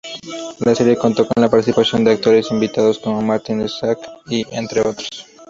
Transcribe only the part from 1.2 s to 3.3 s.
con la participación de actores invitados como